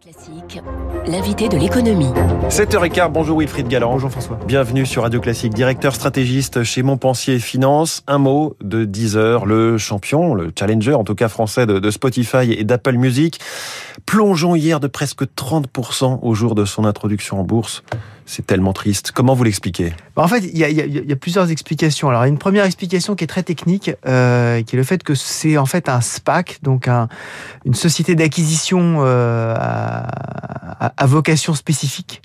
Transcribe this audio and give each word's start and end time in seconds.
Classique, 0.00 0.60
l'invité 1.06 1.48
de 1.48 1.56
l'économie. 1.56 2.10
7h15, 2.48 3.12
bonjour 3.12 3.38
Wilfried 3.38 3.68
Galland. 3.68 3.92
Bonjour 3.92 4.10
François. 4.10 4.38
Bienvenue 4.46 4.86
sur 4.86 5.02
Radio 5.02 5.20
Classique, 5.20 5.54
directeur 5.54 5.94
stratégiste 5.94 6.64
chez 6.64 6.82
Montpensier 6.82 7.38
Finance. 7.38 8.02
Un 8.06 8.18
mot 8.18 8.56
de 8.62 8.84
Deezer, 8.84 9.46
le 9.46 9.78
champion, 9.78 10.34
le 10.34 10.52
challenger 10.58 10.94
en 10.94 11.04
tout 11.04 11.14
cas 11.14 11.28
français 11.28 11.66
de, 11.66 11.78
de 11.78 11.90
Spotify 11.90 12.52
et 12.52 12.64
d'Apple 12.64 12.96
Music. 12.96 13.38
Plongeons 14.06 14.54
hier 14.54 14.80
de 14.80 14.88
presque 14.88 15.24
30% 15.24 16.18
au 16.22 16.34
jour 16.34 16.54
de 16.54 16.64
son 16.64 16.84
introduction 16.84 17.40
en 17.40 17.44
bourse. 17.44 17.82
C'est 18.26 18.46
tellement 18.46 18.72
triste. 18.72 19.12
Comment 19.12 19.34
vous 19.34 19.44
l'expliquez? 19.44 19.92
Bah, 20.16 20.22
En 20.22 20.28
fait, 20.28 20.38
il 20.40 20.56
y, 20.56 20.64
a, 20.64 20.68
y 20.70 20.76
y 20.80 21.14
plusieurs 21.16 21.50
explications. 21.50 22.08
Alors, 22.08 22.22
il 22.22 22.26
y 22.26 22.30
a 22.30 22.32
une 22.32 22.38
première 22.38 22.64
explication 22.64 23.14
qui 23.14 23.24
est 23.24 23.26
très 23.26 23.42
technique, 23.42 23.90
euh, 24.06 24.62
qui 24.62 24.76
est 24.76 24.78
le 24.78 24.82
fait 24.84 25.02
que 25.02 25.14
c'est 25.14 25.58
en 25.58 25.66
fait 25.66 25.88
un 25.90 26.00
SPAC, 26.00 26.58
donc 26.62 26.88
un- 26.88 27.08
une 27.66 27.74
société 27.74 28.14
d'acquisition 28.14 28.96
euh, 29.00 29.54
à, 29.58 31.06
vocation 31.06 31.54
spécifique, 31.54 32.22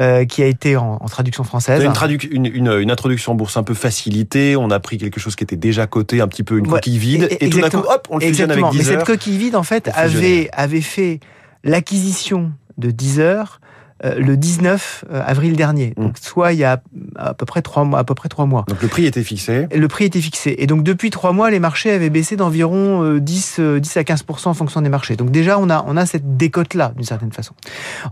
euh, 0.00 0.24
qui 0.24 0.42
a 0.42 0.46
été 0.46 0.76
en, 0.76 0.98
en 1.00 1.06
traduction 1.06 1.44
française. 1.44 1.82
Une, 1.82 2.18
une, 2.30 2.46
une, 2.46 2.72
une 2.80 2.90
introduction 2.90 3.32
en 3.32 3.34
bourse 3.36 3.56
un 3.56 3.62
peu 3.62 3.74
facilitée. 3.74 4.56
On 4.56 4.70
a 4.70 4.80
pris 4.80 4.98
quelque 4.98 5.20
chose 5.20 5.36
qui 5.36 5.44
était 5.44 5.56
déjà 5.56 5.86
coté, 5.86 6.20
un 6.20 6.28
petit 6.28 6.42
peu 6.42 6.58
une 6.58 6.66
Ouais, 6.66 6.74
coquille 6.74 6.98
vide. 6.98 7.28
et- 7.30 7.46
Et, 7.46 7.50
tout 7.50 7.60
d'un 7.60 7.70
coup, 7.70 7.78
hop, 7.78 8.08
on 8.10 8.18
le 8.18 8.26
fusionne 8.26 8.50
avec. 8.50 8.64
Mais 8.64 8.70
Deezer. 8.70 8.98
cette 8.98 9.06
coquille 9.06 9.38
vide, 9.38 9.54
en 9.56 9.62
fait, 9.62 9.90
avait, 9.94 10.48
avait 10.52 10.80
fait 10.80 11.20
l'acquisition 11.62 12.52
de 12.78 12.90
Deezer 12.90 13.60
euh, 13.60 13.66
le 14.04 14.36
19 14.36 15.04
avril 15.10 15.56
dernier. 15.56 15.94
Mm. 15.96 16.02
Donc, 16.02 16.18
soit 16.18 16.52
il 16.52 16.58
y 16.58 16.64
a 16.64 16.82
à 17.16 17.34
peu 17.34 17.46
près 17.46 17.62
trois 17.62 17.84
mois. 17.84 17.98
À 17.98 18.04
peu 18.04 18.14
près 18.14 18.28
trois 18.28 18.46
mois. 18.46 18.64
Donc 18.68 18.82
le 18.82 18.88
prix 18.88 19.06
était 19.06 19.22
fixé. 19.22 19.66
Le 19.74 19.88
prix 19.88 20.04
était 20.04 20.20
fixé. 20.20 20.54
Et 20.58 20.66
donc, 20.66 20.82
depuis 20.82 21.10
trois 21.10 21.32
mois, 21.32 21.50
les 21.50 21.60
marchés 21.60 21.90
avaient 21.90 22.10
baissé 22.10 22.36
d'environ 22.36 23.02
euh, 23.02 23.20
10, 23.20 23.56
euh, 23.58 23.80
10 23.80 23.96
à 23.96 24.02
15% 24.02 24.48
en 24.48 24.54
fonction 24.54 24.80
des 24.82 24.88
marchés. 24.88 25.16
Donc, 25.16 25.30
déjà, 25.30 25.58
on 25.58 25.70
a, 25.70 25.84
on 25.86 25.96
a 25.96 26.06
cette 26.06 26.36
décote-là, 26.36 26.92
d'une 26.96 27.04
certaine 27.04 27.32
façon. 27.32 27.54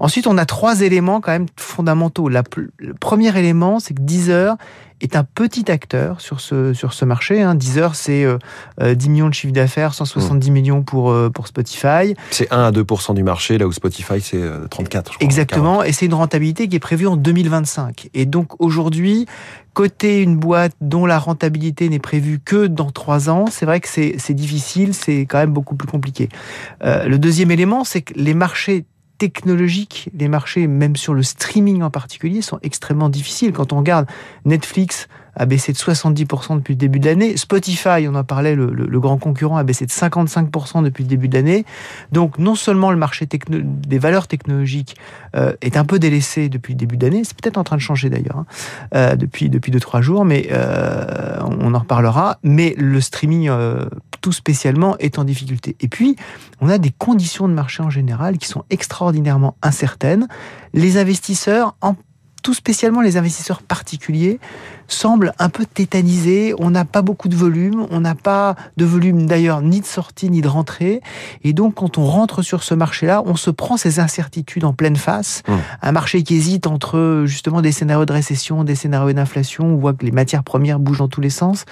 Ensuite, 0.01 0.27
on 0.27 0.38
a 0.38 0.47
trois 0.47 0.80
éléments 0.80 1.20
quand 1.20 1.33
même 1.33 1.47
fondamentaux. 1.74 2.28
La, 2.28 2.42
le 2.78 2.95
premier 2.95 3.37
élément, 3.38 3.80
c'est 3.80 3.95
que 3.95 4.02
Deezer 4.02 4.57
est 5.01 5.16
un 5.16 5.24
petit 5.24 5.71
acteur 5.71 6.21
sur 6.21 6.40
ce, 6.40 6.73
sur 6.73 6.93
ce 6.93 7.04
marché. 7.04 7.43
Hein. 7.43 7.54
Deezer, 7.54 7.95
c'est 7.95 8.24
euh, 8.24 8.38
euh, 8.80 8.95
10 8.95 9.09
millions 9.10 9.29
de 9.29 9.35
chiffre 9.35 9.52
d'affaires, 9.52 9.93
170 9.93 10.51
millions 10.51 10.82
pour, 10.82 11.10
euh, 11.10 11.30
pour 11.30 11.46
Spotify. 11.46 12.15
C'est 12.30 12.51
1 12.52 12.65
à 12.65 12.71
2% 12.71 13.15
du 13.15 13.23
marché, 13.23 13.59
là 13.59 13.66
où 13.66 13.73
Spotify 13.73 14.21
c'est 14.21 14.40
euh, 14.40 14.66
34, 14.68 15.12
je 15.12 15.18
crois. 15.18 15.24
Exactement, 15.24 15.82
et 15.82 15.93
c'est 15.93 16.07
une 16.07 16.15
rentabilité 16.15 16.68
qui 16.68 16.76
est 16.76 16.80
prévue 16.80 17.07
en 17.07 17.16
2025. 17.16 18.09
Et 18.15 18.24
donc 18.24 18.60
aujourd'hui, 18.60 19.27
côté 19.74 20.23
une 20.23 20.37
boîte 20.37 20.73
dont 20.80 21.04
la 21.04 21.18
rentabilité 21.18 21.88
n'est 21.88 21.99
prévue 21.99 22.38
que 22.43 22.66
dans 22.66 22.90
trois 22.90 23.29
ans, 23.29 23.46
c'est 23.51 23.66
vrai 23.66 23.80
que 23.80 23.88
c'est 23.88 24.15
c'est 24.18 24.34
difficile, 24.34 24.95
c'est 24.95 25.27
quand 25.27 25.38
même 25.38 25.52
beaucoup 25.52 25.74
plus 25.74 25.88
compliqué. 25.88 26.29
Euh, 26.82 27.06
le 27.06 27.18
deuxième 27.18 27.51
élément, 27.51 27.84
c'est 27.84 28.02
que 28.02 28.15
les 28.15 28.34
marchés 28.34 28.84
technologiques, 29.18 30.10
les 30.18 30.29
marchés 30.29 30.66
même 30.66 30.96
sur 30.96 31.15
le 31.15 31.23
streaming 31.23 31.82
en 31.82 31.90
particulier, 31.90 32.43
sont 32.43 32.59
extrêmement 32.62 33.09
difficiles. 33.09 33.52
Quand 33.52 33.73
on 33.73 33.79
regarde 33.79 34.06
Netflix 34.45 35.09
a 35.37 35.46
baissé 35.46 35.73
de 35.73 35.79
70% 35.79 36.56
depuis 36.56 36.74
le 36.74 36.79
début 36.79 37.01
de 37.01 37.06
l'année. 37.06 37.37
Spotify, 37.37 38.06
on 38.09 38.15
en 38.15 38.24
parlait, 38.24 38.54
le, 38.54 39.01
grand 39.01 39.18
concurrent, 39.18 39.56
a 39.56 39.65
baissé 39.65 39.87
de 39.87 39.90
55% 39.90 40.82
depuis 40.82 41.04
le 41.04 41.09
début 41.09 41.29
de 41.29 41.34
l'année. 41.34 41.65
Donc 42.12 42.38
non 42.38 42.54
seulement 42.54 42.90
le 42.90 42.96
marché 42.96 43.26
des 43.26 43.98
valeurs 43.98 44.29
technologiques 44.29 44.96
euh, 45.37 45.52
est 45.60 45.76
un 45.76 45.84
peu 45.84 45.99
délaissé 45.99 46.49
depuis 46.49 46.74
le 46.74 46.78
début 46.78 46.96
d'année, 46.96 47.24
c'est 47.24 47.37
peut-être 47.37 47.59
en 47.59 47.65
train 47.65 47.76
de 47.76 47.80
changer 47.80 48.10
d'ailleurs, 48.10 48.38
hein, 48.38 48.46
euh, 48.95 49.16
depuis 49.16 49.49
depuis 49.49 49.73
deux 49.73 49.80
trois 49.80 50.01
jours, 50.01 50.24
mais 50.24 50.49
euh, 50.52 51.38
on 51.43 51.74
en 51.74 51.78
reparlera. 51.78 52.38
Mais 52.43 52.74
le 52.78 53.01
streaming 53.01 53.51
tout 54.25 54.33
spécialement 54.33 54.97
est 55.01 55.19
en 55.19 55.25
difficulté. 55.25 55.77
Et 55.80 55.89
puis 55.89 56.17
on 56.63 56.71
a 56.71 56.79
des 56.79 56.89
conditions 56.91 57.47
de 57.47 57.53
marché 57.53 57.83
en 57.83 57.91
général 57.91 58.39
qui 58.39 58.49
sont 58.49 58.65
extraordinairement 58.71 59.59
incertaines. 59.61 60.29
Les 60.73 60.97
investisseurs, 60.97 61.77
en 61.83 61.95
tout 62.45 62.54
spécialement 62.54 63.00
les 63.00 63.16
investisseurs 63.16 63.62
particuliers, 63.62 64.38
semblent 64.87 65.32
un 65.38 65.48
peu 65.48 65.64
tétanisés. 65.64 66.54
On 66.59 66.70
n'a 66.70 66.84
pas 66.84 67.00
beaucoup 67.00 67.28
de 67.28 67.34
volume, 67.34 67.87
on 67.91 68.00
n'a 68.00 68.15
pas 68.15 68.55
de 68.77 68.84
volume 68.84 69.27
d'ailleurs 69.27 69.62
ni 69.62 69.81
de 69.81 69.87
sortie 69.87 70.28
ni 70.28 70.43
de 70.43 70.47
rentrée. 70.47 71.00
Et 71.43 71.54
donc, 71.54 71.77
quand 71.77 71.97
on 71.97 72.04
rentre 72.04 72.43
sur 72.43 72.62
ce 72.62 72.75
marché-là, 72.75 73.22
on 73.25 73.34
se 73.34 73.50
prend 73.50 73.78
ces 73.78 73.99
incertitudes 73.99 74.65
en 74.65 74.75
pleine 74.75 74.97
face. 74.97 75.43
Mmh. 75.49 75.53
Un 75.81 75.93
marché 75.93 76.22
qui 76.22 76.37
hésite 76.37 76.66
entre 76.66 77.25
justement 77.25 77.62
des 77.62 77.72
scénarios 77.72 78.04
de 78.04 78.12
récession, 78.12 78.62
des 78.62 78.75
scénarios 78.75 79.15
d'inflation. 79.15 79.65
On 79.65 79.77
voit 79.77 79.94
que 79.94 80.04
les 80.04 80.12
matières 80.12 80.44
premières 80.44 80.78
bougent 80.78 80.99
dans 80.99 81.09
tous 81.09 81.22
les 81.22 81.31
sens. 81.31 81.65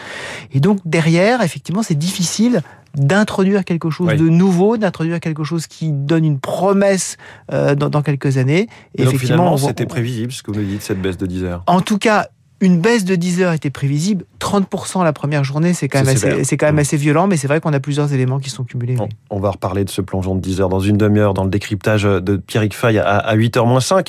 Et 0.52 0.60
donc, 0.60 0.78
derrière, 0.86 1.42
effectivement, 1.42 1.82
c'est 1.82 1.98
difficile 1.98 2.62
d'introduire 2.94 3.64
quelque 3.64 3.90
chose 3.90 4.08
Oui. 4.08 4.16
de 4.16 4.28
nouveau, 4.28 4.76
d'introduire 4.76 5.20
quelque 5.20 5.44
chose 5.44 5.66
qui 5.66 5.92
donne 5.92 6.24
une 6.24 6.38
promesse 6.38 7.16
euh, 7.52 7.74
dans, 7.74 7.88
dans 7.88 8.02
quelques 8.02 8.36
années. 8.38 8.68
Et 8.96 9.04
donc 9.04 9.16
finalement, 9.16 9.52
on 9.52 9.56
voit- 9.56 9.68
c'était 9.70 9.86
prévisible 9.86 10.32
ce 10.32 10.42
que 10.42 10.50
vous 10.50 10.60
nous 10.60 10.66
dites, 10.66 10.82
cette 10.82 11.00
baisse 11.00 11.16
de 11.18 11.26
10 11.26 11.44
heures. 11.44 11.62
en 11.66 11.80
tout 11.80 11.98
cas, 11.98 12.28
une 12.62 12.80
baisse 12.80 13.04
de 13.04 13.14
10 13.16 13.42
heures 13.42 13.52
était 13.52 13.68
prévisible. 13.70 14.24
30% 14.40 15.04
la 15.04 15.12
première 15.12 15.44
journée, 15.44 15.74
c'est 15.74 15.88
quand, 15.88 15.98
même 15.98 16.06
C'est 16.06 16.12
assez- 16.12 16.30
sévère. 16.30 16.46
c'est 16.46 16.56
quand 16.56 16.66
même 16.66 16.76
Mm. 16.76 16.78
assez 16.78 16.96
violent, 16.96 17.26
mais 17.26 17.36
c'est 17.36 17.46
vrai 17.48 17.60
qu'on 17.60 17.72
a 17.72 17.80
plusieurs 17.80 18.12
éléments 18.14 18.38
qui 18.38 18.48
sont 18.50 18.64
cumulés. 18.64 18.96
On, 18.98 19.04
oui. 19.04 19.08
on 19.30 19.40
va 19.40 19.50
reparler 19.50 19.84
de 19.84 19.90
ce 19.90 20.00
plongeon 20.00 20.34
de 20.34 20.40
10 20.40 20.60
heures 20.60 20.68
dans 20.70 20.80
une 20.80 20.96
demi-heure 20.96 21.34
dans 21.34 21.44
le 21.44 21.50
décryptage 21.50 22.04
de 22.04 22.36
Pierrick 22.36 22.74
Fay 22.74 22.98
à, 22.98 23.18
à 23.18 23.36
8h 23.36 23.66
moins 23.66 23.80
5. 23.80 24.08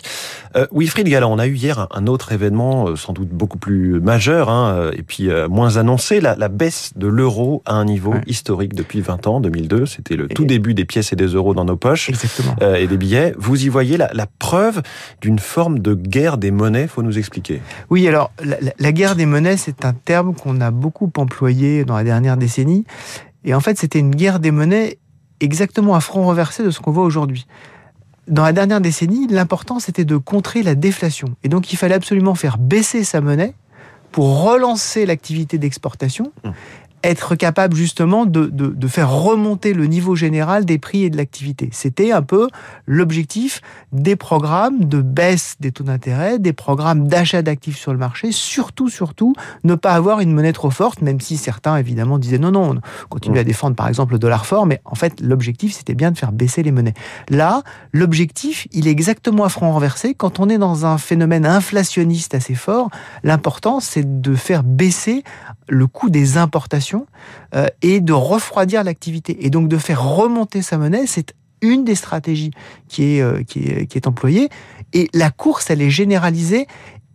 Euh, 0.56 0.66
Wilfried 0.72 1.08
Galland, 1.10 1.32
on 1.34 1.40
a 1.40 1.48
eu 1.48 1.56
hier 1.56 1.88
un, 1.92 2.08
autre 2.08 2.32
événement 2.32 2.88
euh, 2.90 2.96
sans 2.96 3.12
doute 3.14 3.30
beaucoup 3.30 3.58
plus 3.58 4.00
majeur 4.00 4.50
hein, 4.50 4.74
euh, 4.76 4.92
et 4.96 5.02
puis 5.04 5.30
euh, 5.30 5.48
moins 5.50 5.78
annoncé, 5.78 6.22
la, 6.22 6.36
la 6.36 6.48
baisse 6.48 6.92
de 6.96 7.08
l'euro 7.08 7.62
à 7.66 7.74
un 7.74 7.86
niveau 7.86 8.12
Ouais. 8.14 8.22
historique 8.28 8.76
depuis 8.76 9.02
20 9.02 9.26
ans, 9.28 9.40
2002. 9.40 9.86
C'était 9.88 10.16
le 10.16 10.26
Et- 10.32 10.34
tout 10.34 10.46
début 10.46 10.74
des 10.74 10.86
pièces 10.86 11.12
et 11.12 11.16
des 11.16 11.28
euros 11.28 11.54
dans 11.54 11.66
nos 11.66 11.76
poches. 11.78 12.10
Exactement. 12.10 12.56
euh, 12.62 12.76
et 12.76 12.86
des 12.88 12.98
billets. 12.98 13.34
Vous 13.38 13.66
y 13.66 13.70
voyez 13.70 13.98
la, 13.98 14.12
la 14.14 14.28
preuve 14.28 14.82
d'une 15.22 15.40
forme 15.40 15.80
de 15.80 15.94
guerre 15.96 16.38
des 16.38 16.52
monnaies, 16.52 16.88
faut 16.88 17.02
nous 17.02 17.18
expliquer. 17.18 17.62
Oui, 17.90 18.08
alors 18.08 18.32
la, 18.44 18.92
guerre 18.92 19.16
des 19.16 19.26
monnaies, 19.26 19.58
c'est 19.58 19.86
un 19.86 19.94
terme 19.94 20.36
qu'on 20.36 20.62
a 20.62 20.72
beaucoup 20.72 21.12
employé 21.18 21.86
dans 21.86 21.96
la 21.96 22.04
dernière 22.04 22.38
décennie. 22.38 22.86
Et 23.46 23.54
en 23.54 23.60
fait, 23.60 23.78
c'était 23.78 24.00
une 24.00 24.16
guerre 24.16 24.40
des 24.40 24.52
monnaies 24.52 24.98
exactement 25.40 25.96
à 25.96 26.00
front 26.00 26.26
reversé 26.26 26.64
de 26.64 26.70
ce 26.70 26.80
qu'on 26.80 26.92
voit 26.92 27.04
aujourd'hui. 27.04 27.46
Dans 28.28 28.44
la 28.44 28.54
dernière 28.54 28.80
décennie, 28.80 29.28
l'important 29.28 29.80
c'était 29.80 30.06
de 30.06 30.16
contrer 30.16 30.64
la 30.64 30.76
déflation. 30.76 31.36
Et 31.44 31.50
donc 31.50 31.74
il 31.74 31.76
fallait 31.76 31.96
absolument 31.96 32.36
faire 32.36 32.58
baisser 32.58 33.04
sa 33.04 33.20
monnaie 33.20 33.54
pour 34.12 34.44
relancer 34.44 35.06
l'activité 35.06 35.58
d'exportation, 35.58 36.32
Mmh. 36.44 36.50
Être 37.04 37.36
capable 37.36 37.76
justement 37.76 38.26
de, 38.26 38.46
de- 38.46 38.68
de 38.68 38.88
faire 38.88 39.12
remonter 39.12 39.74
le 39.74 39.86
niveau 39.88 40.16
général 40.16 40.66
des 40.66 40.78
prix 40.78 41.04
et 41.04 41.10
de 41.10 41.18
l'activité. 41.18 41.70
C'était 41.74 42.12
un 42.12 42.22
peu 42.22 42.48
l'objectif 42.88 43.62
des 43.92 44.16
programmes 44.16 44.86
de 44.86 45.02
baisse 45.02 45.56
des 45.60 45.72
taux 45.72 45.84
d'intérêt, 45.84 46.40
des 46.40 46.54
programmes 46.54 47.08
d'achat 47.08 47.42
d'actifs 47.42 47.78
sur 47.78 47.92
le 47.92 47.98
marché, 48.00 48.32
surtout, 48.32 48.90
surtout, 48.90 49.36
ne 49.64 49.76
pas 49.76 49.92
avoir 49.92 50.22
une 50.22 50.34
monnaie 50.34 50.54
trop 50.54 50.70
forte, 50.72 51.02
même 51.02 51.20
si 51.20 51.38
certains, 51.38 51.76
évidemment, 51.78 52.18
disaient 52.20 52.38
non, 52.38 52.52
non, 52.52 52.76
on 52.76 53.08
continue 53.10 53.40
à 53.40 53.44
défendre, 53.44 53.76
par 53.76 53.88
exemple, 53.88 54.14
le 54.14 54.20
dollar 54.20 54.46
fort, 54.46 54.66
mais 54.66 54.82
en 54.86 54.96
fait, 54.96 55.20
l'objectif, 55.22 55.74
c'était 55.74 55.96
bien 55.96 56.12
de 56.12 56.18
faire 56.18 56.32
baisser 56.32 56.64
les 56.64 56.72
monnaies. 56.72 56.94
Là, 57.30 57.64
l'objectif, 57.92 58.68
il 58.72 58.88
est 58.88 58.92
exactement 58.92 59.44
à 59.44 59.50
front 59.50 59.72
renversé. 59.72 60.14
Quand 60.14 60.40
on 60.40 60.50
est 60.50 60.58
dans 60.58 60.86
un 60.86 60.98
phénomène 60.98 61.46
inflationniste 61.46 62.34
assez 62.36 62.56
fort, 62.56 62.90
l'important, 63.24 63.80
c'est 63.80 64.22
de 64.22 64.36
faire 64.36 64.64
baisser 64.64 65.24
le 65.68 65.88
coût 65.88 66.10
des 66.10 66.38
importations 66.38 67.08
euh, 67.56 67.68
et 67.82 68.02
de 68.02 68.14
refroidir 68.14 68.84
l'activité. 68.84 69.46
Et 69.46 69.50
donc, 69.50 69.68
de 69.68 69.78
faire 69.78 70.04
remonter 70.04 70.62
sa 70.62 70.78
monnaie, 70.78 71.08
c'est 71.08 71.34
une 71.62 71.86
des 71.86 71.96
stratégies 71.96 72.52
qui 72.88 73.16
est, 73.16 73.22
euh, 73.22 73.44
qui 73.44 73.88
qui 73.88 73.98
est 73.98 74.08
employée. 74.08 74.50
Et 74.94 75.10
la 75.14 75.32
course, 75.32 75.70
elle 75.70 75.82
est 75.82 75.90
généralisée. 75.90 76.68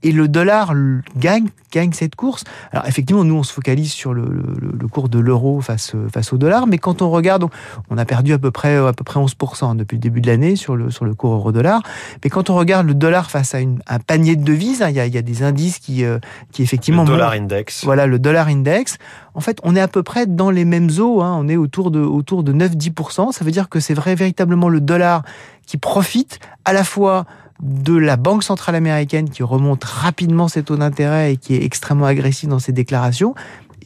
Et 0.04 0.12
le 0.12 0.28
dollar 0.28 0.74
gagne, 1.16 1.48
gagne 1.72 1.92
cette 1.92 2.14
course. 2.14 2.44
Alors 2.70 2.86
effectivement, 2.86 3.24
nous, 3.24 3.34
on 3.34 3.42
se 3.42 3.52
focalise 3.52 3.90
sur 3.90 4.14
le, 4.14 4.22
le- 4.22 4.72
le 4.78 4.88
cours 4.88 5.08
de 5.08 5.18
l'euro 5.18 5.60
face, 5.60 5.92
face 6.12 6.32
au 6.32 6.38
dollar, 6.38 6.66
mais 6.68 6.78
quand 6.78 7.02
on 7.02 7.10
regarde, 7.10 7.44
on- 7.90 7.98
a 7.98 8.04
perdu 8.04 8.32
à 8.32 8.38
peu 8.38 8.52
près, 8.52 8.76
à 8.76 8.92
peu 8.92 9.02
près 9.02 9.18
11% 9.18 9.74
depuis 9.76 9.96
le 9.96 10.00
début 10.00 10.20
de 10.20 10.28
l'année 10.28 10.54
sur 10.54 10.76
le, 10.76 10.90
sur 10.92 11.04
le 11.04 11.14
cours 11.14 11.32
euro-dollar. 11.34 11.82
Mais 12.22 12.30
quand 12.30 12.48
on 12.48 12.54
regarde 12.54 12.86
le 12.86 12.94
dollar 12.94 13.28
face 13.28 13.56
à 13.56 13.60
une- 13.60 13.80
un 13.88 13.98
panier 13.98 14.36
de 14.36 14.44
devises, 14.44 14.82
hein, 14.82 14.90
il 14.90 14.94
y, 14.96 15.00
a, 15.00 15.06
il 15.06 15.12
y 15.14 15.18
a 15.18 15.22
des 15.22 15.42
indices 15.42 15.80
qui, 15.80 16.04
euh, 16.04 16.20
qui 16.52 16.62
effectivement... 16.62 17.02
Le 17.02 17.08
dollar 17.08 17.30
montrent- 17.32 17.42
index. 17.42 17.84
voilà, 17.84 18.06
le 18.06 18.20
dollar 18.20 18.46
index. 18.46 18.98
En 19.34 19.40
fait, 19.40 19.58
on 19.64 19.74
est 19.74 19.80
à 19.80 19.88
peu 19.88 20.04
près 20.04 20.26
dans 20.26 20.50
les 20.50 20.64
mêmes 20.64 20.90
eaux. 21.00 21.22
hein. 21.22 21.36
On 21.40 21.48
est 21.48 21.56
autour 21.56 21.90
de, 21.90 21.98
autour 22.00 22.44
de 22.44 22.52
9-10%. 22.52 23.32
Ça 23.32 23.44
veut 23.44 23.50
dire 23.50 23.68
que 23.68 23.80
c'est 23.80 23.94
vrai, 23.94 24.14
véritablement 24.14 24.68
le 24.68 24.80
dollar 24.80 25.22
qui 25.66 25.76
profite 25.76 26.38
à 26.64 26.72
la 26.72 26.84
fois 26.84 27.24
de 27.60 27.94
la 27.94 28.16
Banque 28.16 28.44
centrale 28.44 28.74
américaine 28.74 29.30
qui 29.30 29.42
remonte 29.42 29.84
rapidement 29.84 30.48
ses 30.48 30.62
taux 30.62 30.76
d'intérêt 30.76 31.32
et 31.32 31.36
qui 31.36 31.54
est 31.54 31.64
extrêmement 31.64 32.06
agressif 32.06 32.48
dans 32.48 32.58
ses 32.58 32.72
déclarations, 32.72 33.34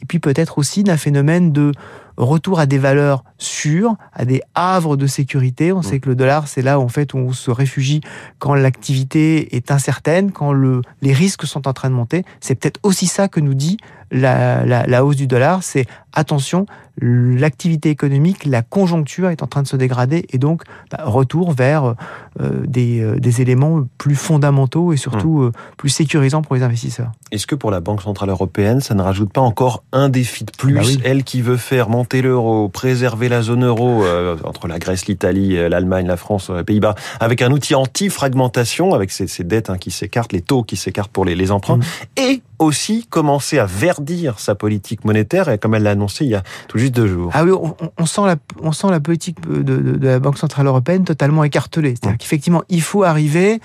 et 0.01 0.05
puis 0.05 0.19
peut-être 0.19 0.57
aussi 0.57 0.83
d'un 0.83 0.97
phénomène 0.97 1.51
de 1.51 1.71
retour 2.17 2.59
à 2.59 2.65
des 2.65 2.77
valeurs 2.77 3.23
sûres, 3.37 3.95
à 4.13 4.25
des 4.25 4.41
havres 4.53 4.97
de 4.97 5.07
sécurité. 5.07 5.71
On 5.71 5.81
sait 5.81 5.99
que 5.99 6.09
le 6.09 6.15
dollar, 6.15 6.47
c'est 6.47 6.61
là 6.61 6.79
en 6.79 6.87
fait 6.87 7.13
où 7.13 7.17
on 7.17 7.31
se 7.31 7.49
réfugie 7.49 8.01
quand 8.37 8.53
l'activité 8.53 9.55
est 9.55 9.71
incertaine, 9.71 10.31
quand 10.31 10.51
le, 10.53 10.81
les 11.01 11.13
risques 11.13 11.45
sont 11.45 11.67
en 11.67 11.73
train 11.73 11.89
de 11.89 11.95
monter. 11.95 12.23
C'est 12.39 12.55
peut-être 12.55 12.79
aussi 12.83 13.07
ça 13.07 13.27
que 13.27 13.39
nous 13.39 13.55
dit 13.55 13.77
la, 14.11 14.63
la, 14.65 14.85
la 14.85 15.05
hausse 15.05 15.15
du 15.15 15.25
dollar, 15.25 15.63
c'est 15.63 15.87
attention, 16.11 16.67
l'activité 17.01 17.89
économique, 17.89 18.45
la 18.45 18.61
conjoncture 18.61 19.29
est 19.29 19.41
en 19.41 19.47
train 19.47 19.63
de 19.63 19.67
se 19.67 19.75
dégrader 19.75 20.25
et 20.29 20.37
donc 20.37 20.63
bah, 20.91 20.99
retour 21.05 21.51
vers 21.51 21.95
euh, 22.39 22.49
des, 22.65 23.01
euh, 23.01 23.19
des, 23.19 23.41
éléments 23.41 23.87
plus 23.97 24.15
fondamentaux 24.15 24.93
et 24.93 24.97
surtout 24.97 25.39
mmh. 25.39 25.47
euh, 25.47 25.51
plus 25.77 25.89
sécurisants 25.89 26.43
pour 26.43 26.55
les 26.55 26.63
investisseurs. 26.63 27.11
Est-ce 27.31 27.47
que 27.47 27.55
pour 27.55 27.71
la 27.71 27.79
Banque 27.79 28.01
Centrale 28.03 28.29
Européenne, 28.29 28.79
ça 28.79 28.93
ne 28.93 29.01
rajoute 29.01 29.33
pas 29.33 29.41
encore 29.41 29.83
un 29.91 30.09
défi 30.09 30.43
de 30.43 30.51
plus 30.51 30.73
bah 30.73 30.81
Elle 31.03 31.23
qui 31.23 31.41
veut 31.41 31.57
faire 31.57 31.89
monter 31.89 32.21
l'euro, 32.21 32.69
préserver 32.69 33.27
la 33.27 33.41
zone 33.41 33.65
euro 33.65 34.03
entre 34.43 34.67
la 34.67 34.77
Grèce, 34.77 35.07
l'Italie, 35.07 35.55
l'Allemagne, 35.69 36.05
la 36.05 36.17
France, 36.17 36.51
les 36.51 36.63
Pays-Bas, 36.63 36.95
avec 37.19 37.41
un 37.41 37.51
outil 37.51 37.73
anti-fragmentation, 37.73 38.93
avec 38.93 39.11
ces, 39.11 39.27
ces 39.27 39.43
dettes 39.43 39.69
hein, 39.69 39.77
qui 39.77 39.89
s'écartent, 39.89 40.33
les 40.33 40.41
taux 40.41 40.63
qui 40.63 40.75
s'écartent 40.75 41.11
pour 41.11 41.25
les, 41.25 41.35
les 41.35 41.51
emprunts, 41.51 41.77
mmh. 41.77 41.83
et 42.17 42.41
aussi 42.59 43.05
commencer 43.09 43.59
à 43.59 43.65
verdir 43.65 44.39
sa 44.39 44.55
politique 44.55 45.05
monétaire, 45.05 45.49
et 45.49 45.57
comme 45.57 45.75
elle 45.75 45.83
l'a 45.83 45.91
annoncé 45.91 46.25
il 46.25 46.31
y 46.31 46.35
a 46.35 46.43
tout 46.67 46.77
juste 46.77 46.82
deux 46.91 47.07
jours. 47.07 47.31
Ah 47.33 47.43
oui, 47.43 47.51
on, 47.97 48.05
sent, 48.05 48.21
la, 48.25 48.35
on 48.61 48.71
sent 48.71 48.87
la 48.89 48.99
politique 48.99 49.37
de, 49.47 49.97
la 50.05 50.19
Banque 50.19 50.37
Centrale 50.37 50.67
Européenne 50.67 51.03
totalement 51.03 51.43
écartelée. 51.43 51.91
C'est-à-dire 51.91 52.15
mmh. 52.15 52.17
qu'effectivement, 52.17 52.63
il 52.69 52.81
faut 52.81 53.03
arriver 53.03 53.59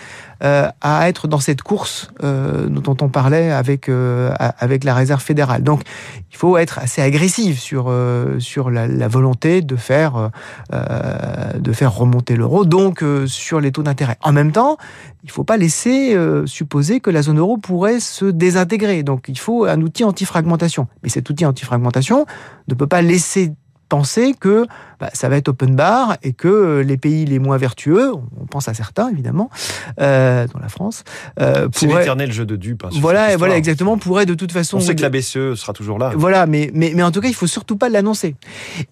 euh, 0.45 0.69
à 0.81 1.09
être 1.09 1.27
dans 1.27 1.41
cette 1.41 1.63
course 1.63 2.13
euh, 2.23 2.69
dont 2.69 2.97
on 3.01 3.09
parlait 3.09 3.51
avec, 3.51 3.89
euh, 3.89 4.33
avec 4.39 4.85
la 4.85 4.95
Réserve 4.95 5.21
fédérale. 5.21 5.65
Donc, 5.65 5.83
il 6.31 6.37
faut 6.37 6.57
être 6.57 6.79
assez 6.79 7.03
agressif 7.03 7.59
sur, 7.59 7.93
sur 8.39 8.71
la, 8.71 9.09
volonté 9.09 9.63
de 9.63 9.75
faire, 9.75 10.31
de 10.71 11.73
faire 11.73 11.93
remonter 11.93 12.37
l'euro, 12.37 12.65
donc 12.65 13.03
sur 13.27 13.61
les 13.61 13.73
taux 13.73 13.83
d'intérêt. 13.83 14.17
En 14.23 14.33
même 14.33 14.53
temps, 14.53 14.77
il 15.25 15.27
ne 15.27 15.33
faut 15.33 15.43
pas 15.43 15.57
laisser 15.57 16.17
supposer 16.47 17.01
que 17.01 17.11
la 17.11 17.23
zone 17.23 17.39
euro 17.39 17.57
pourrait 17.57 17.99
se 17.99 18.27
désintégrer. 18.27 19.03
Donc, 19.03 19.25
il 19.29 19.39
faut 19.39 19.65
un 19.65 19.81
outil 19.81 20.05
anti-fragmentation. 20.05 20.87
Mais 21.03 21.09
cet 21.09 21.29
outil 21.31 21.47
anti-fragmentation 21.47 22.27
ne 22.69 22.75
peut 22.75 22.87
pas 22.87 23.03
laisser 23.09 23.53
penser 23.89 24.35
que 24.39 24.67
bah, 25.01 25.11
ça 25.15 25.29
va 25.29 25.37
être 25.37 25.49
open 25.49 25.75
bar 25.75 26.17
et 26.23 26.33
que 26.33 26.49
euh, 26.49 26.83
les 26.83 26.97
pays 26.97 27.25
les 27.25 27.39
moins 27.39 27.57
vertueux, 27.57 28.13
on 28.13 28.47
pense 28.47 28.69
à 28.69 28.75
certains 28.75 29.09
évidemment, 29.09 29.51
euh, 30.01 30.47
dans 30.53 30.59
la 30.59 30.69
France, 30.69 31.05
euh, 31.41 31.69
c'est 31.73 31.87
l'éternel 31.87 32.33
jeu 32.33 32.45
de 32.45 32.57
dupes. 32.57 32.85
Hein, 32.85 32.91
voilà, 32.93 33.37
voilà 33.37 33.57
exactement, 33.57 33.97
pourrait 33.97 34.27
de 34.27 34.35
toute 34.35 34.53
façon. 34.53 34.79
On 34.79 34.81
sait 34.81 34.95
que 34.95 35.03
la 35.03 35.11
BCE 35.11 35.55
sera 35.55 35.73
toujours 35.73 35.99
là. 35.99 36.13
Voilà, 36.15 36.47
mais 36.47 36.71
mais 36.75 36.93
mais 36.95 37.03
en 37.03 37.11
tout 37.11 37.21
cas, 37.21 37.29
il 37.29 37.35
faut 37.35 37.47
surtout 37.47 37.77
pas 37.77 37.89
l'annoncer. 37.89 38.37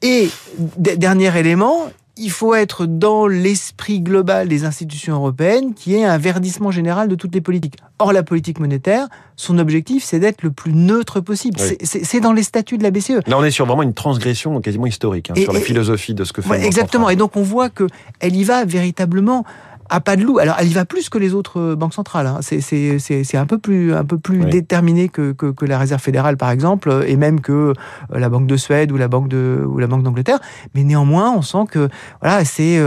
Et 0.03 0.31
dernier 0.79 1.37
élément, 1.39 1.91
il 2.17 2.31
faut 2.31 2.55
être 2.55 2.87
dans 2.87 3.27
l'esprit 3.27 4.01
global 4.01 4.49
des 4.49 4.65
institutions 4.65 5.15
européennes 5.15 5.75
qui 5.75 5.95
est 5.95 6.05
un 6.05 6.19
verdissement 6.19 6.71
général 6.71 7.09
de 7.09 7.15
toutes 7.15 7.35
les 7.35 7.41
politiques. 7.41 7.77
Or, 7.99 8.13
la 8.13 8.23
politique 8.23 8.59
monétaire, 8.59 9.09
son 9.37 9.59
objectif, 9.59 10.03
c'est 10.03 10.19
d'être 10.19 10.43
le 10.43 10.51
plus 10.51 10.73
neutre 10.73 11.21
possible. 11.21 11.61
C'est 11.83 12.21
dans 12.21 12.33
les 12.33 12.43
statuts 12.43 12.79
de 12.79 12.83
la 12.83 12.91
BCE. 12.91 13.27
Là, 13.27 13.39
on 13.39 13.45
est 13.45 13.51
sur 13.51 13.67
vraiment 13.67 13.83
une 13.83 13.95
transgression 13.95 14.61
quasiment 14.61 14.87
historique, 14.87 15.31
hein, 15.31 15.35
sur 15.37 15.53
la 15.53 15.61
philosophie 15.61 16.15
de 16.15 16.25
ce 16.25 16.33
que 16.33 16.43
fait. 16.43 16.65
exactement. 16.65 17.11
Et 17.11 17.17
donc, 17.17 17.37
on 17.37 17.43
voit 17.43 17.69
qu'elle 17.69 18.35
y 18.35 18.45
va 18.45 18.65
véritablement 18.65 19.45
à 19.91 20.01
pas 20.01 20.17
de 20.17 20.23
loup. 20.23 20.39
Alors, 20.39 20.57
elle 20.59 20.69
y 20.69 20.73
va 20.73 20.85
plus 20.85 21.09
que 21.09 21.19
les 21.19 21.35
autres 21.35 21.61
euh, 21.61 21.77
banques 21.77 21.95
centrales. 21.95 22.27
Hein. 22.27 22.41
C'est 22.41 23.37
un 23.37 23.47
peu 23.47 23.59
plus, 23.59 23.95
un 23.95 24.05
peu 24.05 24.19
plus 24.19 24.45
déterminé 24.47 25.09
que, 25.09 25.33
que, 25.33 25.65
la 25.65 25.79
Réserve 25.79 26.01
fédérale, 26.01 26.37
par 26.37 26.51
exemple, 26.51 26.91
euh, 26.91 27.05
et 27.07 27.17
même 27.17 27.41
que 27.41 27.53
euh, 27.53 27.73
la 28.11 28.29
Banque 28.29 28.47
de 28.47 28.57
Suède 28.57 28.93
ou 28.93 28.97
la 28.97 29.09
Banque 29.09 29.29
de 29.29 29.65
ou 29.67 29.79
la 29.79 29.87
Banque 29.87 30.03
d'Angleterre. 30.03 30.39
Mais 30.75 30.85
néanmoins, 30.85 31.33
on 31.33 31.43
sent 31.43 31.65
que 31.71 31.89
voilà, 32.21 32.45
c'est 32.45 32.81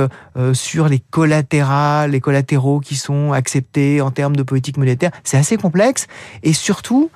sur 0.53 0.87
les 0.87 0.99
collatérales, 0.99 2.11
les 2.11 2.21
collatéraux 2.21 2.79
qui 2.79 2.95
sont 2.95 3.33
acceptés 3.33 4.01
en 4.01 4.11
termes 4.11 4.35
de 4.35 4.43
politique 4.43 4.77
monétaire. 4.77 5.11
C'est 5.23 5.37
assez 5.37 5.57
complexe. 5.57 6.07
Et 6.43 6.53
surtout, 6.53 7.09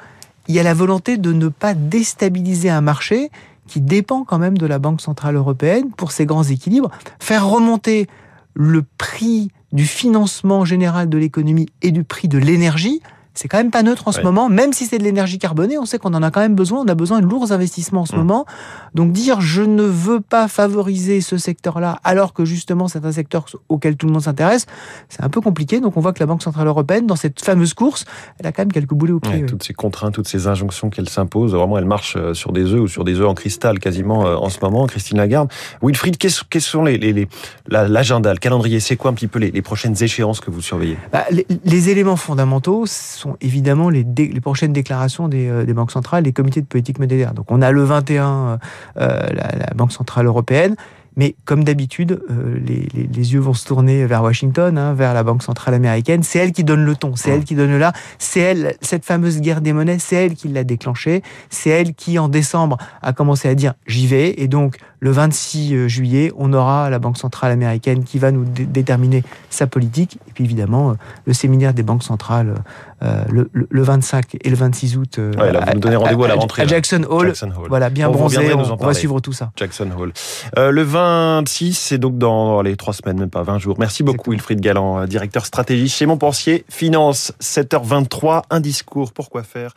il 0.47 0.56
y 0.56 0.59
a 0.59 0.63
la 0.63 0.74
volonté 0.74 1.18
de 1.18 1.31
ne 1.33 1.47
pas 1.47 1.74
déstabiliser 1.74 2.69
un 2.69 2.81
marché 2.81 3.30
qui 3.68 3.81
dépend 3.81 4.24
quand 4.24 4.39
même 4.39 4.57
de 4.57 4.65
la 4.65 4.80
Banque 4.80 5.01
centrale 5.01 5.35
européenne 5.35 5.91
pour 5.95 6.12
ses 6.12 6.25
grands 6.25 6.44
équilibres. 6.44 6.91
Faire 7.19 7.47
remonter 7.47 8.07
le 8.53 8.83
prix 8.97 9.51
du 9.74 9.86
financement 9.86 10.64
général 10.64 11.10
de 11.10 11.18
l'économie 11.18 11.68
et 11.81 11.92
du 11.92 12.04
prix 12.04 12.28
de 12.28 12.38
l'énergie, 12.38 13.02
c'est 13.33 13.47
quand 13.47 13.57
même 13.57 13.71
pas 13.71 13.83
neutre 13.83 14.07
en 14.07 14.12
ce 14.12 14.21
moment, 14.21 14.50
même 14.50 14.74
si 14.74 14.85
c'est 14.85 14.97
de 14.97 15.03
l'énergie 15.03 15.39
carbonée, 15.39 15.77
on 15.77 15.85
sait 15.85 15.97
qu'on 15.97 16.13
en 16.13 16.21
a 16.21 16.31
quand 16.31 16.41
même 16.41 16.56
besoin, 16.56 16.81
on 16.81 16.88
a 16.88 16.95
besoin 16.95 17.19
de 17.19 17.25
lourds 17.25 17.51
investissements 17.51 18.01
en 18.01 18.06
ce 18.06 18.15
mmh. 18.15 18.19
moment. 18.19 18.45
Donc 18.94 19.12
dire 19.12 19.41
je 19.41 19.63
ne 19.63 19.83
veux 19.83 20.21
pas 20.21 20.47
favoriser 20.47 21.21
ce 21.21 21.38
secteur-là, 21.38 22.00
alors 22.03 22.33
que 22.33 22.45
justement 22.45 22.88
c'est 22.88 23.06
un 23.06 23.12
secteur 23.12 23.45
auquel 23.69 23.95
tout 23.95 24.06
le 24.06 24.13
monde 24.13 24.21
s'intéresse, 24.21 24.65
c'est 25.09 25.24
un 25.24 25.30
peu 25.30 25.41
compliqué. 25.41 25.80
Donc 25.80 25.97
on 25.97 26.01
voit 26.01 26.13
que 26.13 26.19
la 26.19 26.25
Banque 26.25 26.44
Centrale 26.44 26.68
Européenne, 26.68 27.07
dans 27.07 27.15
cette 27.15 27.44
fameuse 27.44 27.74
course, 27.74 28.06
elle 28.39 28.45
a 28.45 28.51
quand 28.51 28.62
même 28.62 28.71
quelques 28.71 28.94
boulets 28.94 29.13
au 29.13 29.19
pied. 29.19 29.45
Toutes 29.45 29.63
ces 29.63 29.74
contraintes, 29.74 30.13
toutes 30.13 30.27
ces 30.27 30.47
injonctions 30.47 30.89
qu'elle 30.89 31.09
s'impose, 31.09 31.53
vraiment 31.53 31.77
elle 31.77 31.85
marche 31.85 32.15
euh, 32.18 32.33
sur 32.33 32.51
des 32.51 32.71
œufs 32.74 32.81
ou 32.81 32.88
sur 32.88 33.03
des 33.03 33.19
œufs 33.19 33.27
en 33.27 33.33
cristal 33.33 33.80
quasiment 33.80 34.25
euh, 34.27 34.35
en 34.35 34.50
ce 34.50 34.59
moment, 34.62 34.85
Christine 34.85 35.18
Lagarde. 35.18 35.51
Wilfried, 35.81 36.18
quels 36.18 36.62
sont 36.62 36.83
les, 36.83 37.27
l'agenda, 37.68 38.31
le 38.31 38.39
calendrier 38.39 38.80
C'est 38.80 38.95
quoi 38.95 39.12
un 39.12 39.13
petit 39.13 39.27
peu 39.27 39.39
les, 39.39 39.62
prochaines 39.63 39.95
échéances 40.03 40.39
que 40.39 40.51
vous 40.51 40.62
surveillez? 40.62 40.97
Bah, 41.12 41.24
les, 41.31 41.47
les 41.63 41.89
éléments 41.89 42.15
fondamentaux, 42.15 42.85
sont 42.85 43.23
évidemment 43.42 43.90
les, 43.90 44.04
prochaines 44.42 44.74
déclarations 44.74 45.28
des, 45.28 45.48
euh, 45.48 45.66
des, 45.66 45.74
banques 45.74 45.92
centrales, 45.92 46.24
des 46.24 46.34
comités 46.34 46.62
de 46.62 46.66
politique 46.66 47.00
monétaire. 47.00 47.34
Donc 47.34 47.52
on 47.52 47.62
a 47.62 47.72
le 47.72 47.84
21 47.84 48.25
euh, 48.25 48.58
euh, 48.98 49.28
la, 49.34 49.58
la, 49.58 49.74
Banque 49.75 49.92
centrale 49.92 50.25
européenne, 50.25 50.75
mais 51.16 51.36
comme 51.46 51.64
d'habitude, 51.64 52.22
les, 52.66 53.34
yeux 53.34 53.40
vont 53.40 53.54
se 53.54 53.66
tourner 53.66 54.06
vers 54.06 54.24
Washington, 54.24 54.78
hein, 54.78 54.94
vers 54.94 55.14
la 55.14 55.24
Banque 55.24 55.44
centrale 55.44 55.75
américaine. 55.75 56.24
C'est 56.24 56.40
elle 56.40 56.52
qui 56.52 56.64
donne 56.64 56.84
le 56.84 56.96
ton, 56.96 57.16
c'est 57.16 57.30
elle 57.30 57.44
qui 57.44 57.56
donne 57.56 57.78
là. 57.78 57.94
C'est 58.18 58.40
elle, 58.40 58.75
cette 58.81 59.06
fameuse 59.06 59.40
guerre 59.40 59.62
des 59.62 59.74
monnaies, 59.74 60.00
c'est 60.00 60.16
elle 60.16 60.34
qui 60.34 60.48
l'a 60.48 60.64
déclenchée. 60.64 61.22
C'est 61.50 61.69
elle 61.69 61.94
qui, 61.94 62.18
en 62.18 62.30
décembre, 62.30 62.78
a 63.02 63.14
commencé 63.14 63.48
à 63.48 63.56
dire 63.56 63.74
j'y 63.86 64.08
vais. 64.08 64.42
Et 64.42 64.48
donc, 64.48 64.78
le 65.04 65.12
26 65.12 65.74
euh, 65.74 65.88
juillet, 65.90 66.32
on 66.38 66.54
aura 66.54 66.90
la 66.90 66.98
Banque 66.98 67.18
centrale 67.18 67.52
américaine 67.52 68.06
qui 68.06 68.20
va 68.20 68.32
nous 68.32 68.46
déterminer 68.46 69.22
sa 69.50 69.68
politique. 69.68 70.18
Et 70.30 70.32
puis 70.32 70.46
évidemment, 70.46 70.92
euh, 70.92 70.94
le 71.26 71.34
séminaire 71.34 71.74
des 71.74 71.84
banques 71.84 72.04
centrales 72.04 72.56
euh, 73.04 73.26
le, 73.30 73.84
25 73.84 74.38
et 74.40 74.50
le 74.50 74.56
26 74.56 74.96
août 74.96 75.20
ouais, 75.20 75.52
là, 75.52 75.66
vous 75.66 75.74
nous 75.74 75.80
donnez 75.82 75.98
rendez-vous 75.98 76.24
à, 76.24 76.30
la 76.30 76.36
rentrée. 76.36 76.62
À 76.62 76.68
Jackson 76.68 77.06
Hall. 77.10 77.34
Voilà, 77.68 77.90
bien 77.90 78.10
bronzé, 78.10 78.54
on, 78.54 78.76
va 78.78 78.94
suivre 78.94 79.20
tout 79.20 79.34
ça. 79.34 79.52
Jackson 79.58 79.90
Hall. 79.98 80.14
le 80.56 80.84
26, 80.84 81.74
c'est 81.74 81.98
donc 81.98 82.18
dans 82.18 82.62
les 82.62 82.78
trois 82.78 82.94
semaines, 82.94 83.20
même 83.20 83.30
pas 83.30 83.44
20 83.44 83.60
jours. 83.60 83.76
Merci 83.80 84.04
beaucoup, 84.04 84.32
Wilfried 84.32 84.62
Galland, 84.62 85.06
directeur 85.06 85.46
stratégie 85.46 85.90
chez 85.90 86.06
Montpensier 86.06 86.64
Finance, 86.70 87.34
7h23, 87.42 88.44
un 88.50 88.62
discours, 88.62 89.12
pourquoi 89.12 89.44
faire? 89.44 89.74